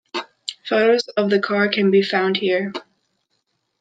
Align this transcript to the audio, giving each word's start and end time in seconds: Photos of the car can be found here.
Photos 0.67 1.07
of 1.09 1.29
the 1.29 1.37
car 1.39 1.69
can 1.69 1.91
be 1.91 2.01
found 2.01 2.37
here. 2.37 2.73